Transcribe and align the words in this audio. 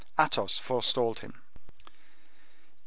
Athos 0.19 0.57
forestalled 0.57 1.19
him. 1.19 1.43
"If 1.85 1.91
M. 1.91 1.93